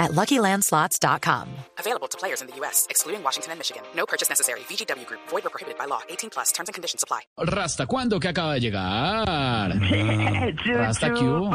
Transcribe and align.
at 0.00 0.12
LuckyLandSlots.com. 0.12 1.48
Available 1.78 2.08
to 2.08 2.18
players 2.18 2.40
in 2.40 2.48
the 2.48 2.56
U.S., 2.56 2.86
excluding 2.90 3.22
Washington 3.22 3.52
and 3.52 3.58
Michigan. 3.60 3.82
No 3.94 4.06
purchase 4.06 4.28
necessary. 4.28 4.60
VGW 4.60 5.06
Group. 5.06 5.20
Void 5.28 5.46
or 5.46 5.50
prohibited 5.50 5.78
by 5.78 5.84
law. 5.84 6.00
18 6.08 6.30
plus. 6.30 6.50
Terms 6.52 6.68
and 6.68 6.74
conditions 6.74 7.04
apply. 7.04 7.20
Rasta, 7.38 7.86
¿cuándo 7.86 8.18
que 8.18 8.28
acaba 8.28 8.54
de 8.54 8.60
llegar? 8.60 9.78
Rasta, 10.66 11.12
¿qué 11.12 11.22
hubo? 11.22 11.50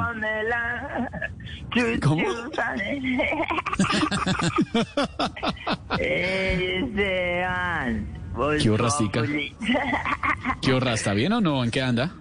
¿Cómo? 2.01 2.23
¿Qué 8.61 8.69
hubo, 8.69 8.77
Rastica? 8.77 9.23
¿Qué 10.61 10.71
hubo, 10.71 10.79
Rasta? 10.79 11.13
¿Bien 11.13 11.33
o 11.33 11.41
no? 11.41 11.63
¿En 11.63 11.71
qué 11.71 11.81
anda? 11.81 12.11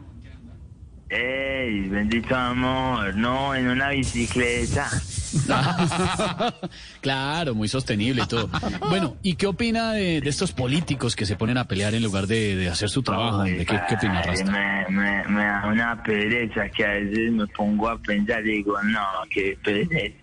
Ey, 1.08 1.88
bendito 1.88 2.34
amor. 2.34 3.14
No, 3.14 3.54
en 3.54 3.68
una 3.68 3.90
bicicleta. 3.90 4.88
claro, 7.00 7.54
muy 7.54 7.68
sostenible 7.68 8.22
y 8.22 8.26
todo. 8.26 8.48
Bueno, 8.88 9.16
¿y 9.22 9.34
qué 9.34 9.46
opina 9.46 9.92
de, 9.92 10.20
de 10.20 10.28
estos 10.28 10.52
políticos 10.52 11.16
que 11.16 11.26
se 11.26 11.36
ponen 11.36 11.58
a 11.58 11.64
pelear 11.66 11.94
en 11.94 12.02
lugar 12.02 12.26
de, 12.26 12.56
de 12.56 12.68
hacer 12.68 12.88
su 12.90 13.02
trabajo? 13.02 13.38
hombre? 13.38 13.64
¿Qué, 13.64 13.80
qué 13.88 13.94
opina, 13.94 14.20
Ay, 14.20 14.28
Rasta? 14.30 14.50
Me, 14.52 14.88
me, 14.88 15.24
me 15.28 15.44
da 15.44 15.66
una 15.66 16.02
pereza 16.02 16.68
que 16.68 16.84
a 16.84 16.90
veces 16.90 17.32
me 17.32 17.46
pongo 17.48 17.88
a 17.88 17.98
pensar 17.98 18.46
y 18.46 18.56
digo, 18.56 18.80
no, 18.82 19.00
qué 19.30 19.58
pereza. 19.62 20.16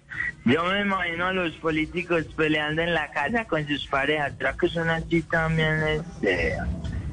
Yo 0.45 0.63
me 0.65 0.81
imagino 0.81 1.27
a 1.27 1.33
los 1.33 1.51
políticos 1.57 2.25
peleando 2.35 2.81
en 2.81 2.93
la 2.93 3.11
casa 3.11 3.45
con 3.45 3.65
sus 3.67 3.85
parejas. 3.87 4.33
¿Será 4.37 4.53
que 4.57 4.67
son 4.69 4.89
así 4.89 5.21
también? 5.23 5.79
Este? 5.83 6.55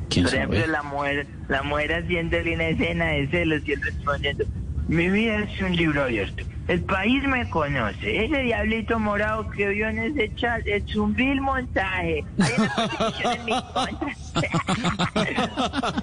¿Quién 0.09 0.25
Por 0.25 0.35
ejemplo, 0.35 0.61
sabe? 0.61 0.73
la 0.73 0.83
mujer, 0.83 1.27
la 1.49 1.63
mujer 1.63 1.93
haciendo 1.93 2.39
una 2.39 2.69
escena 2.69 3.07
de 3.09 3.29
celos 3.29 3.63
y 3.67 3.73
él 3.73 3.83
respondiendo, 3.83 4.45
mi 4.89 5.09
vida 5.11 5.39
es 5.41 5.61
un 5.61 5.77
libro 5.77 6.03
abierto. 6.03 6.45
El 6.67 6.83
país 6.83 7.23
me 7.25 7.49
conoce. 7.49 8.25
Ese 8.25 8.43
diablito 8.43 8.99
morado 8.99 9.49
que 9.51 9.69
vio 9.69 9.89
en 9.89 9.99
ese 10.01 10.35
chat 10.35 10.61
es 10.67 10.95
un 10.97 11.15
vil 11.15 11.41
montaje. 11.41 12.25
Hay 12.39 12.53
una 12.59 12.69
constitución 12.75 13.33
en 13.35 13.45
mi 13.47 13.53
contra. 13.73 14.09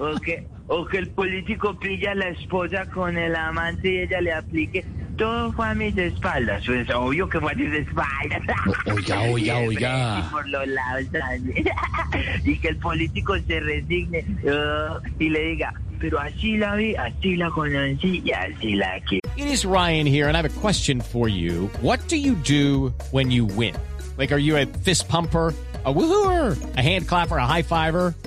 o, 0.00 0.16
que, 0.20 0.46
o 0.66 0.86
que 0.86 0.98
el 0.98 1.10
político 1.10 1.78
pilla 1.78 2.12
a 2.12 2.14
la 2.16 2.28
esposa 2.28 2.86
con 2.86 3.16
el 3.16 3.36
amante 3.36 3.92
y 3.92 3.98
ella 3.98 4.20
le 4.20 4.32
aplique. 4.32 4.84
Todo 5.16 5.52
fue 5.52 5.68
a 5.68 5.74
mis 5.74 5.96
espaldas. 5.96 6.62
Pues 6.66 6.90
obvio 6.90 7.28
que 7.28 7.40
fue 7.40 7.52
a 7.52 7.54
tus 7.54 7.72
espaldas. 7.72 8.42
O- 8.66 8.92
oiga, 8.94 9.20
oiga, 9.22 9.56
oiga. 9.68 10.18
Y 10.18 10.22
por 10.32 10.48
los 10.48 10.66
lados 10.66 11.04
también. 11.10 11.64
y 12.44 12.58
que 12.58 12.68
el 12.68 12.76
político 12.78 13.34
se 13.46 13.60
resigne 13.60 14.24
uh, 14.42 14.98
y 15.18 15.28
le 15.30 15.40
diga, 15.42 15.72
pero 16.00 16.18
así 16.18 16.58
la 16.58 16.74
vi, 16.76 16.94
así 16.94 17.36
la 17.36 17.50
conocí 17.50 18.22
y 18.24 18.32
así 18.32 18.74
la. 18.76 18.96
It 19.36 19.48
is 19.48 19.64
Ryan 19.64 20.06
here, 20.06 20.28
and 20.28 20.36
I 20.36 20.40
have 20.40 20.56
a 20.56 20.60
question 20.60 21.00
for 21.00 21.28
you. 21.28 21.68
What 21.80 22.08
do 22.08 22.16
you 22.16 22.34
do 22.34 22.94
when 23.10 23.30
you 23.30 23.44
win? 23.44 23.74
Like, 24.16 24.32
are 24.32 24.38
you 24.38 24.56
a 24.56 24.66
fist 24.66 25.08
pumper? 25.08 25.54
A 25.84 25.92
woohooer, 25.92 26.76
a 26.76 26.82
hand 26.82 27.06
clapper, 27.06 27.36
a 27.36 27.46
high 27.46 27.62
fiver. 27.62 28.12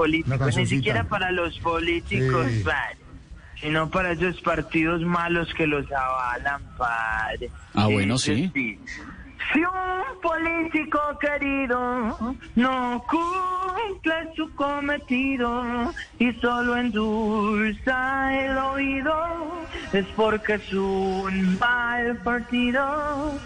políticos, 0.00 0.56
ni 0.56 0.66
siquiera 0.66 1.04
para 1.04 1.30
los 1.30 1.58
políticos, 1.58 2.46
padre, 2.64 2.96
sino 3.60 3.90
para 3.90 4.12
esos 4.12 4.40
partidos 4.40 5.02
malos 5.02 5.52
que 5.54 5.66
los 5.66 5.84
avalan, 5.92 6.62
padre. 6.78 7.50
Ah, 7.74 7.86
bueno, 7.86 8.16
sí. 8.16 8.50
Si 9.52 9.58
un 9.64 10.20
político 10.22 11.00
querido 11.20 12.34
no 12.54 13.04
cumple 13.08 14.34
su 14.36 14.54
cometido 14.54 15.92
y 16.20 16.32
solo 16.34 16.76
endulza 16.76 18.32
el 18.32 18.56
oído, 18.56 19.14
es 19.92 20.06
porque 20.14 20.54
es 20.54 20.72
un 20.72 21.58
mal 21.58 22.16
partido. 22.18 23.38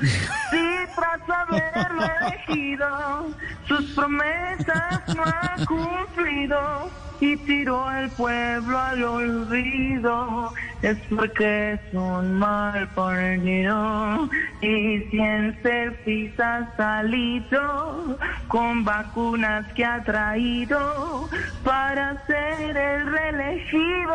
Si 0.51 0.63
tras 0.95 1.21
haberlo 1.31 2.03
elegido, 2.21 3.35
sus 3.67 3.91
promesas 3.93 5.17
no 5.17 5.23
ha 5.25 5.57
cumplido 5.67 6.91
y 7.21 7.37
tiró 7.39 7.89
al 7.89 8.11
pueblo 8.11 8.79
al 8.79 9.03
olvido, 9.03 10.53
es 10.83 10.99
porque 11.09 11.73
es 11.73 11.81
un 11.93 12.35
mal 12.39 12.89
partido. 12.95 14.29
Y 14.61 15.01
si 15.11 15.19
en 15.19 15.59
selfies 15.63 16.39
ha 16.41 16.75
salido 16.77 18.19
con 18.49 18.85
vacunas 18.85 19.67
que 19.75 19.85
ha 19.85 20.03
traído 20.05 21.29
para 21.65 22.25
ser 22.27 22.77
el 22.77 23.07
reelegido, 23.11 24.15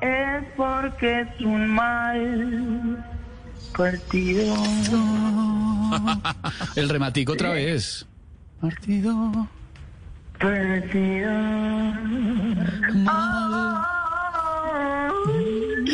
es 0.00 0.44
porque 0.56 1.20
es 1.20 1.40
un 1.40 1.66
mal 1.68 3.04
partido. 3.76 4.54
El 6.76 6.88
rematico 6.88 7.32
otra 7.32 7.50
vez. 7.50 8.06
Partido. 8.60 9.48
Partido. 10.38 11.30
Rastica, 13.04 14.01